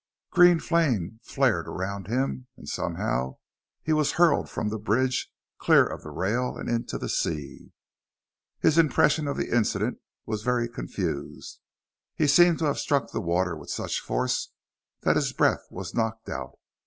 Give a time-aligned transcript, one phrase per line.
[0.31, 3.37] Green flame flared around him; and somehow
[3.83, 7.71] he was hurled from the bridge, clear of the rail and into the sea.
[8.59, 11.59] His impression of the incident was very confused.
[12.15, 14.51] He seemed to have struck the water with such force
[15.01, 16.55] that his breath was knocked out.